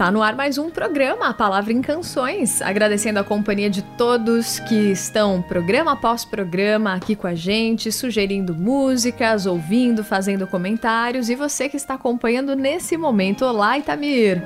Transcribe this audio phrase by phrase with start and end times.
[0.00, 2.62] Está no ar mais um programa, A Palavra em Canções.
[2.62, 8.54] Agradecendo a companhia de todos que estão programa após programa aqui com a gente, sugerindo
[8.54, 11.28] músicas, ouvindo, fazendo comentários.
[11.28, 13.44] E você que está acompanhando nesse momento.
[13.44, 14.42] Olá, Itamir.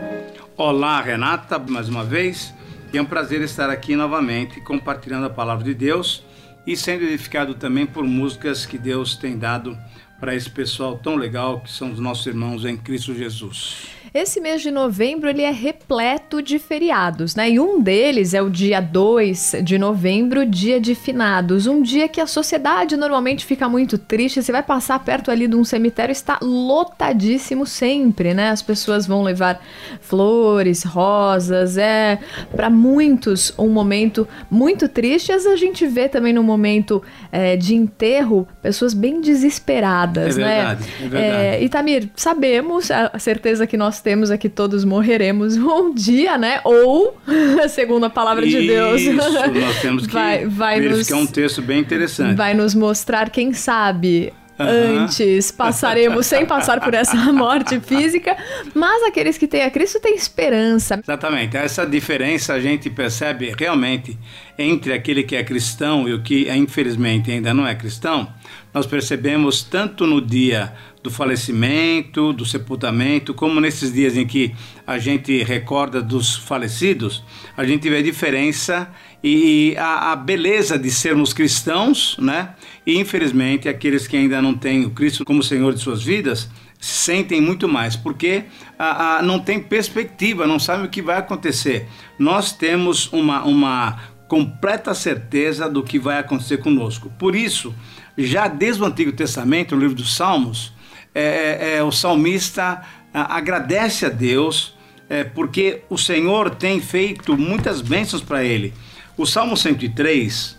[0.57, 2.53] Olá, Renata, mais uma vez.
[2.93, 6.25] É um prazer estar aqui novamente compartilhando a palavra de Deus
[6.67, 9.79] e sendo edificado também por músicas que Deus tem dado
[10.19, 14.04] para esse pessoal tão legal que são os nossos irmãos em Cristo Jesus.
[14.15, 17.51] Esse mês de novembro ele é repleto de feriados, né?
[17.51, 22.21] E um deles é o dia 2 de novembro, dia de finados, um dia que
[22.21, 24.41] a sociedade normalmente fica muito triste.
[24.41, 28.51] Você vai passar perto ali de um cemitério, está lotadíssimo sempre, né?
[28.51, 29.61] As pessoas vão levar
[30.01, 32.21] flores, rosas, é
[32.55, 35.33] para muitos um momento muito triste.
[35.33, 37.03] As a gente vê também no momento
[37.33, 40.89] é, de enterro pessoas bem desesperadas, é verdade, né?
[41.03, 41.47] É verdade.
[41.57, 46.61] É, Itamir, sabemos a certeza que nós temos aqui todos morreremos um dia, né?
[46.63, 47.19] Ou,
[47.71, 51.63] segundo a palavra Isso, de Deus, nós temos que vai, vai verificar nos, um texto
[51.63, 52.37] bem interessante.
[52.37, 55.03] Vai nos mostrar, quem sabe, Uhum.
[55.03, 58.37] Antes passaremos sem passar por essa morte física,
[58.73, 61.01] mas aqueles que têm a Cristo têm esperança.
[61.03, 61.57] Exatamente.
[61.57, 64.17] Essa diferença a gente percebe realmente
[64.57, 68.33] entre aquele que é cristão e o que infelizmente ainda não é cristão.
[68.73, 74.55] Nós percebemos tanto no dia do falecimento, do sepultamento, como nesses dias em que
[74.87, 77.23] a gente recorda dos falecidos,
[77.57, 78.91] a gente vê a diferença
[79.23, 82.55] e a, a beleza de sermos cristãos, né?
[82.87, 86.49] E infelizmente aqueles que ainda não têm o Cristo como Senhor de suas vidas
[86.81, 88.45] sentem muito mais, porque
[88.79, 91.89] a, a, não tem perspectiva, não sabe o que vai acontecer.
[92.19, 97.11] Nós temos uma, uma completa certeza do que vai acontecer conosco.
[97.19, 97.75] Por isso,
[98.17, 100.73] já desde o Antigo Testamento, no livro dos Salmos,
[101.15, 104.75] é, é, é, o salmista agradece a Deus
[105.09, 108.75] é, porque o Senhor tem feito muitas bênçãos para ele.
[109.17, 110.59] O Salmo 103,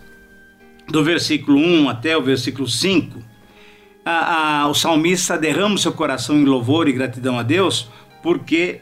[0.88, 3.22] do versículo 1 até o versículo 5,
[4.04, 7.90] a, a, o salmista derrama o seu coração em louvor e gratidão a Deus,
[8.22, 8.80] porque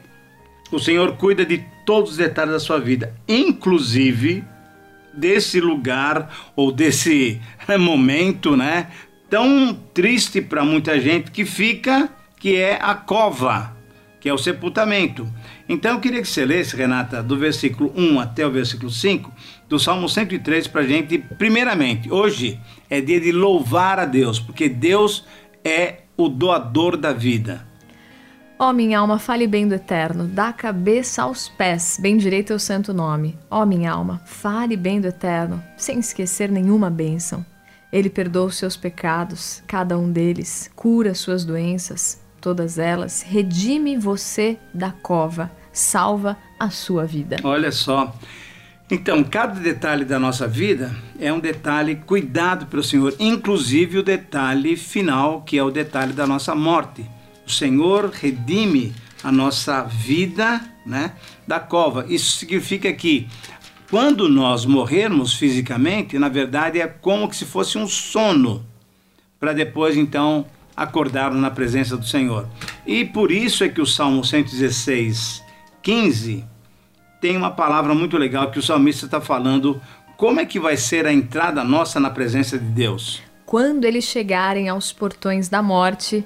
[0.70, 4.44] o Senhor cuida de todos os detalhes da sua vida, inclusive
[5.16, 7.40] desse lugar ou desse
[7.78, 8.88] momento, né,
[9.28, 13.74] tão triste para muita gente que fica, que é a cova,
[14.20, 15.26] que é o sepultamento.
[15.68, 19.32] Então eu queria que você lesse, Renata, do versículo 1 até o versículo 5,
[19.68, 22.60] do Salmo 103 para gente, primeiramente, hoje
[22.90, 25.24] é dia de louvar a Deus, porque Deus
[25.64, 27.66] é o doador da vida.
[28.56, 32.56] Ó oh, minha alma, fale bem do eterno, da cabeça aos pés, bem direito é
[32.56, 33.36] o santo nome.
[33.50, 37.44] Ó oh, minha alma, fale bem do eterno, sem esquecer nenhuma bênção.
[37.92, 44.56] Ele perdoa os seus pecados, cada um deles, cura suas doenças, todas elas, redime você
[44.72, 47.38] da cova, salva a sua vida.
[47.42, 48.14] Olha só.
[48.88, 54.76] Então, cada detalhe da nossa vida é um detalhe cuidado pelo Senhor, inclusive o detalhe
[54.76, 57.04] final, que é o detalhe da nossa morte.
[57.46, 61.12] O Senhor redime a nossa vida, né,
[61.46, 62.06] da cova.
[62.08, 63.28] Isso significa que
[63.90, 68.64] quando nós morrermos fisicamente, na verdade é como se fosse um sono,
[69.38, 70.46] para depois então
[70.76, 72.48] acordarmos na presença do Senhor.
[72.86, 75.42] E por isso é que o Salmo 116,
[75.82, 76.44] 15
[77.20, 79.80] tem uma palavra muito legal que o salmista está falando.
[80.16, 83.22] Como é que vai ser a entrada nossa na presença de Deus?
[83.46, 86.24] Quando eles chegarem aos portões da morte,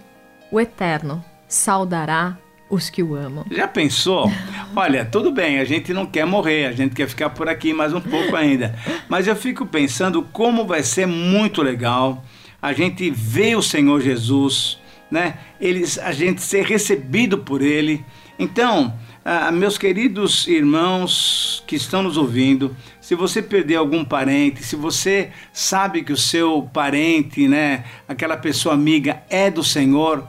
[0.50, 2.38] o Eterno saudará
[2.70, 3.44] os que o amam.
[3.50, 4.31] Já pensou?
[4.76, 7.94] Olha, tudo bem, a gente não quer morrer, a gente quer ficar por aqui mais
[7.94, 8.75] um pouco ainda.
[9.08, 12.22] Mas eu fico pensando como vai ser muito legal
[12.60, 14.78] a gente ver o Senhor Jesus,
[15.10, 15.38] né?
[15.60, 18.04] Eles, a gente ser recebido por Ele.
[18.38, 18.92] Então,
[19.31, 25.31] ah, meus queridos irmãos que estão nos ouvindo, se você perder algum parente, se você
[25.53, 30.26] sabe que o seu parente, né, aquela pessoa amiga é do Senhor,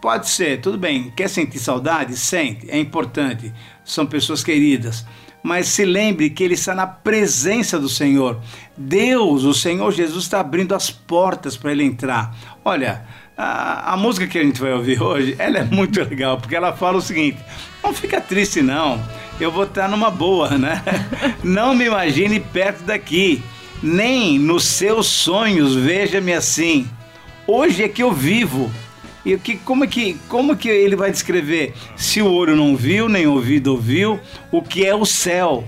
[0.00, 1.12] Pode ser, tudo bem.
[1.16, 2.16] Quer sentir saudade?
[2.16, 3.52] Sente, é importante.
[3.84, 5.04] São pessoas queridas.
[5.42, 8.40] Mas se lembre que ele está na presença do Senhor.
[8.76, 12.34] Deus, o Senhor Jesus, está abrindo as portas para ele entrar.
[12.64, 13.04] Olha,
[13.38, 16.72] a, a, música que a gente vai ouvir hoje, ela é muito legal, porque ela
[16.72, 17.38] fala o seguinte:
[17.84, 19.00] não fica triste, não.
[19.40, 20.82] Eu vou estar numa boa, né?
[21.44, 23.40] Não me imagine perto daqui,
[23.80, 26.90] nem nos seus sonhos veja-me assim.
[27.46, 28.68] Hoje é que eu vivo
[29.24, 31.72] e que, como, é que, como que ele vai descrever?
[31.94, 34.18] Se o olho não viu, nem o ouvido ouviu,
[34.50, 35.62] o que é o céu?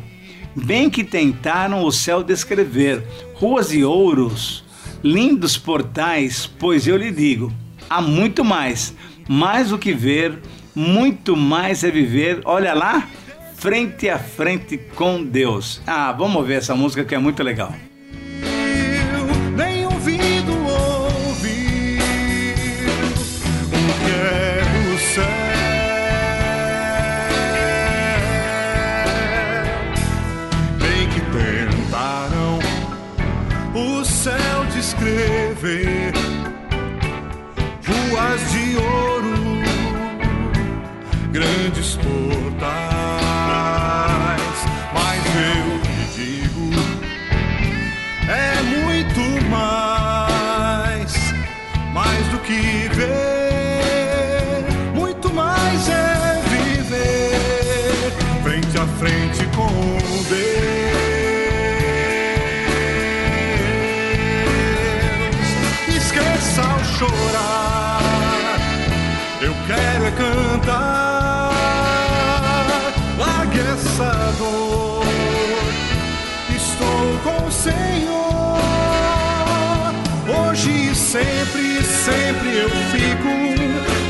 [0.56, 4.64] Bem que tentaram o céu descrever, ruas e ouros,
[5.02, 7.52] lindos portais, pois eu lhe digo,
[7.88, 8.94] há muito mais,
[9.28, 10.38] mais o que ver,
[10.74, 13.08] muito mais é viver, olha lá,
[13.56, 15.82] frente a frente com Deus.
[15.86, 17.74] Ah, vamos ver essa música que é muito legal.
[52.44, 54.64] Que ver,
[54.94, 59.68] muito mais é viver frente a frente com
[60.28, 60.40] Deus.
[65.96, 68.58] Esqueça o chorar,
[69.40, 71.52] eu quero é cantar,
[73.18, 75.00] largue essa dor
[76.80, 78.60] estou com o Senhor.
[80.28, 81.69] Hoje e sempre,
[82.10, 83.28] sempre eu fico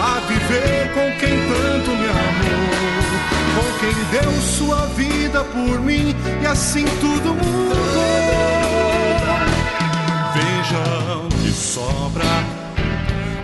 [0.01, 2.71] a viver com quem tanto me amou,
[3.57, 7.81] com quem deu sua vida por mim e assim tudo mudou.
[10.35, 10.83] Veja
[11.25, 12.25] onde sobra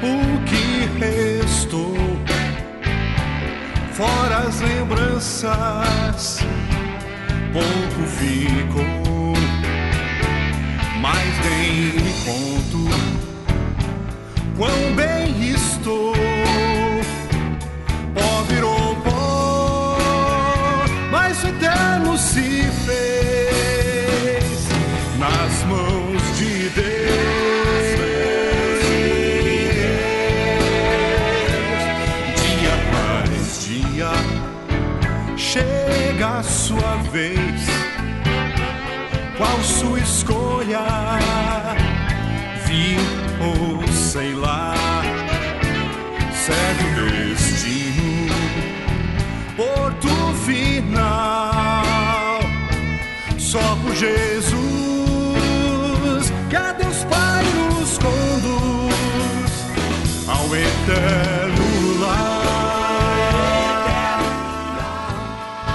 [0.02, 1.96] o que restou,
[3.92, 6.38] fora as lembranças
[7.52, 9.34] pouco ficou,
[11.00, 13.35] mas nem me conto
[14.56, 16.14] quão bem estou.
[18.14, 19.98] Pó virou pó,
[21.10, 24.68] mas o eterno se fez
[25.18, 26.86] nas mãos de Deus.
[32.36, 34.10] Dia após dia
[35.36, 37.66] chega a sua vez.
[39.36, 40.35] Qual sua escolha?
[53.46, 54.10] Só por Jesus
[56.50, 59.52] que a Deus Pai nos conduz
[60.26, 62.56] ao eterno lar.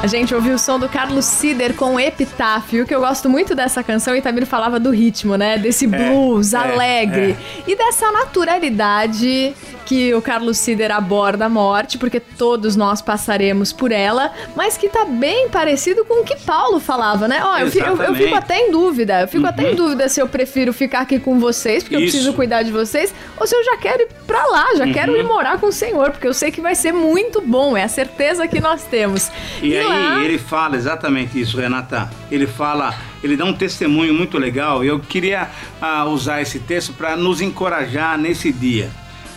[0.04, 3.82] A gente ouviu o som do Carlos Sider com Epitáfio, que eu gosto muito dessa
[3.82, 5.58] canção e Tamir falava do ritmo, né?
[5.58, 9.56] Desse blues é, alegre e dessa naturalidade
[9.92, 14.88] que o Carlos Sider aborda a morte, porque todos nós passaremos por ela, mas que
[14.88, 17.42] tá bem parecido com o que Paulo falava, né?
[17.44, 20.30] Ó, eu, eu- eu fico até em dúvida, eu fico até em dúvida se eu
[20.30, 22.12] prefiro ficar aqui com vocês, porque eu Isso.
[22.14, 25.26] preciso cuidar de vocês, ou se eu já quero ir pra lá, já quero ir
[25.26, 28.48] morar com o Senhor, porque eu sei que vai ser muito bom, é a certeza
[28.48, 29.30] que nós temos.
[29.62, 32.10] E, aí lá- ele fala exatamente isso, Renata.
[32.32, 34.86] Ele fala, ele dá um testemunho muito legal.
[34.86, 35.50] E eu queria
[35.82, 38.90] ah, usar esse texto para nos encorajar nesse dia.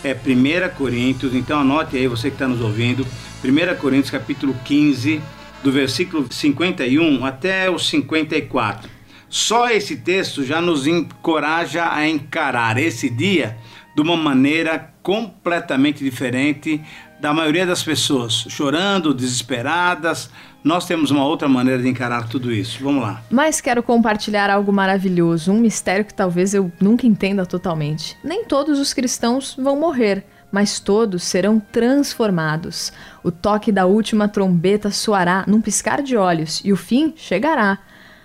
[0.05, 3.07] É 1 Coríntios, então anote aí você que está nos ouvindo.
[3.43, 5.19] 1 Coríntios capítulo 15,
[5.63, 8.91] do versículo 51 até o 54.
[9.31, 13.57] Só esse texto já nos encoraja a encarar esse dia
[13.97, 16.83] de uma maneira completamente diferente
[17.19, 20.31] da maioria das pessoas, chorando, desesperadas.
[20.65, 22.83] Nós temos uma outra maneira de encarar tudo isso.
[22.83, 23.23] Vamos lá.
[23.31, 28.17] Mas quero compartilhar algo maravilhoso, um mistério que talvez eu nunca entenda totalmente.
[28.25, 32.93] Nem todos os cristãos vão morrer, mas todos serão transformados.
[33.23, 37.79] O toque da última trombeta soará num piscar de olhos e o fim chegará.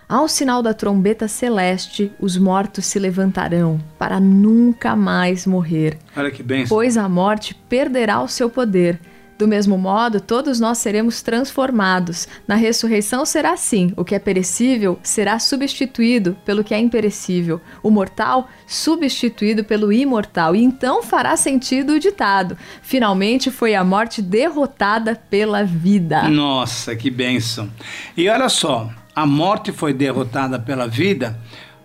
[0.07, 6.41] Ao sinal da trombeta celeste, os mortos se levantarão para nunca mais morrer Olha que
[6.41, 6.75] bênção.
[6.75, 8.99] pois a morte perderá o seu poder.
[9.39, 12.27] Do mesmo modo, todos nós seremos transformados.
[12.45, 17.89] Na ressurreição será assim: o que é perecível será substituído pelo que é imperecível, o
[17.89, 20.57] mortal substituído pelo imortal.
[20.57, 26.27] E então fará sentido o ditado: finalmente foi a morte derrotada pela vida.
[26.27, 27.69] Nossa, que bênção.
[28.17, 31.39] E olha só, a morte foi derrotada pela vida,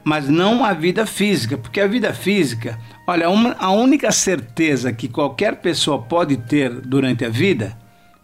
[0.04, 5.08] mas não a vida física, porque a vida física, olha, uma- a única certeza que
[5.08, 7.76] qualquer pessoa pode ter durante a vida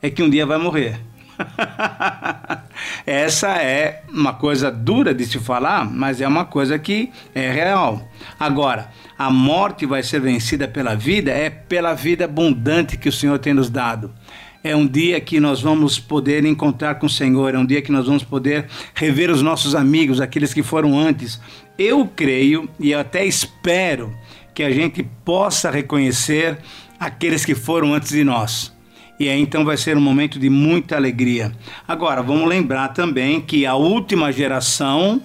[0.03, 1.01] é que um dia vai morrer.
[3.07, 8.09] Essa é uma coisa dura de se falar, mas é uma coisa que é real.
[8.39, 13.39] Agora, a morte vai ser vencida pela vida, é pela vida abundante que o Senhor
[13.39, 14.13] tem nos dado.
[14.63, 17.91] É um dia que nós vamos poder encontrar com o Senhor, é um dia que
[17.91, 21.41] nós vamos poder rever os nossos amigos, aqueles que foram antes.
[21.79, 24.15] Eu creio e até espero
[24.55, 26.59] que a gente possa reconhecer
[26.99, 28.71] aqueles que foram antes de nós.
[29.19, 31.53] E aí então vai ser um momento de muita alegria.
[31.89, 35.23] Agora, vamos lembrar também que a última geração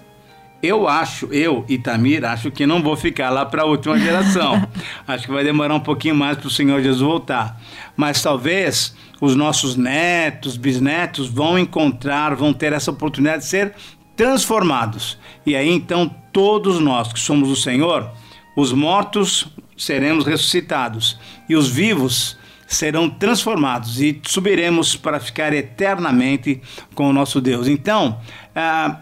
[0.65, 4.67] eu acho, eu, Itamir, acho que não vou ficar lá para a última geração.
[5.07, 7.60] acho que vai demorar um pouquinho mais para o Senhor Jesus voltar.
[7.95, 13.74] Mas talvez os nossos netos, bisnetos vão encontrar, vão ter essa oportunidade de ser
[14.15, 15.17] transformados.
[15.45, 18.10] E aí então todos nós que somos o Senhor,
[18.55, 26.62] os mortos seremos ressuscitados e os vivos serão transformados e subiremos para ficar eternamente
[26.93, 27.67] com o nosso Deus.
[27.67, 28.19] Então,
[28.55, 29.01] ah,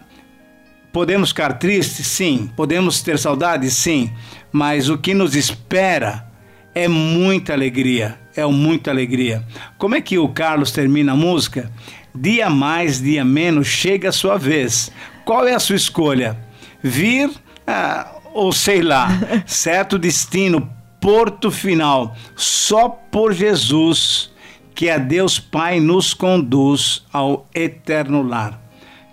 [0.94, 2.06] Podemos ficar tristes?
[2.06, 2.48] Sim.
[2.54, 3.68] Podemos ter saudade?
[3.68, 4.12] Sim.
[4.52, 6.24] Mas o que nos espera
[6.72, 8.16] é muita alegria.
[8.36, 9.44] É muita alegria.
[9.76, 11.68] Como é que o Carlos termina a música?
[12.14, 14.92] Dia mais, dia menos, chega a sua vez.
[15.24, 16.38] Qual é a sua escolha?
[16.80, 17.28] Vir
[17.66, 19.08] ah, ou sei lá,
[19.46, 20.70] certo destino,
[21.00, 24.32] porto final, só por Jesus
[24.76, 28.63] que a Deus Pai nos conduz ao eterno lar.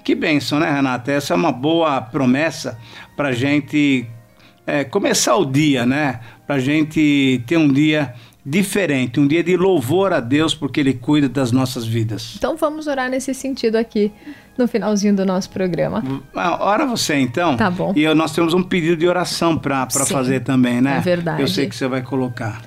[0.03, 1.11] Que bênção, né, Renata?
[1.11, 2.77] Essa é uma boa promessa
[3.15, 4.05] para a gente
[4.65, 6.19] é, começar o dia, né?
[6.45, 10.93] Para a gente ter um dia diferente, um dia de louvor a Deus porque Ele
[10.93, 12.33] cuida das nossas vidas.
[12.37, 14.11] Então vamos orar nesse sentido aqui
[14.57, 16.03] no finalzinho do nosso programa.
[16.35, 17.55] Ah, ora você então.
[17.55, 17.93] Tá bom.
[17.95, 20.97] E nós temos um pedido de oração para fazer também, né?
[20.97, 21.41] É verdade.
[21.41, 22.61] Eu sei que você vai colocar.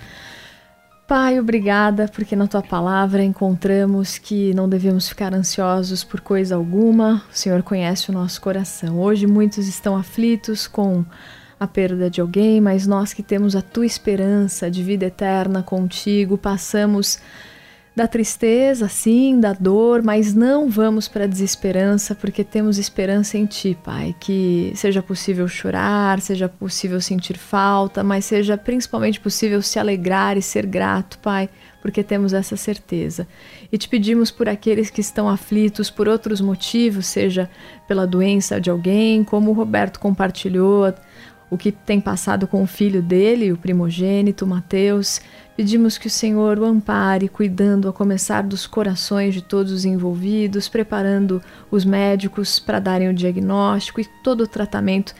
[1.07, 7.23] Pai, obrigada, porque na tua palavra encontramos que não devemos ficar ansiosos por coisa alguma.
[7.31, 8.99] O Senhor conhece o nosso coração.
[8.99, 11.05] Hoje muitos estão aflitos com
[11.61, 16.39] a perda de alguém, mas nós que temos a tua esperança de vida eterna contigo,
[16.39, 17.19] passamos
[17.95, 23.47] da tristeza, sim, da dor, mas não vamos para a desesperança, porque temos esperança em
[23.47, 24.17] Ti, Pai.
[24.19, 30.43] Que seja possível chorar, seja possível sentir falta, mas seja principalmente possível se alegrar e
[30.43, 31.49] ser grato, Pai,
[31.81, 33.29] porque temos essa certeza.
[33.71, 37.49] E te pedimos por aqueles que estão aflitos por outros motivos, seja
[37.87, 40.93] pela doença de alguém, como o Roberto compartilhou
[41.55, 45.21] o que tem passado com o filho dele, o primogênito, Mateus.
[45.57, 50.69] Pedimos que o Senhor o ampare, cuidando a começar dos corações de todos os envolvidos,
[50.69, 55.15] preparando os médicos para darem o diagnóstico e todo o tratamento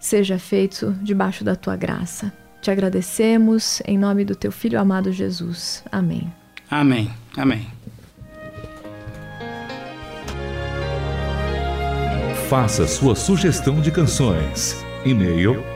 [0.00, 2.32] seja feito debaixo da tua graça.
[2.60, 5.84] Te agradecemos em nome do teu filho amado Jesus.
[5.92, 6.32] Amém.
[6.68, 7.12] Amém.
[7.36, 7.68] Amém.
[12.48, 14.84] Faça sua sugestão de canções.
[15.04, 15.75] E-mail